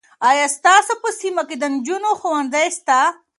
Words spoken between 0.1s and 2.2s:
آیا ستاسو په سیمه کې د نجونو